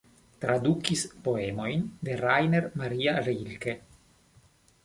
Tradukis 0.43 1.03
poemojn 1.27 1.85
de 2.09 2.15
Rainer 2.23 2.65
Maria 2.83 3.15
Rilke. 3.21 3.77